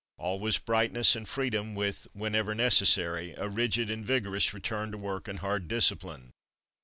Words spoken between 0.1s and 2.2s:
All was brightness and freedom, with,